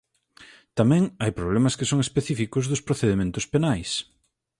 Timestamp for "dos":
2.71-2.83